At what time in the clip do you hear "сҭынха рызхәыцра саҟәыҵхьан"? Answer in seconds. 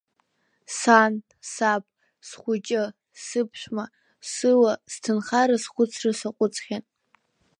4.93-6.83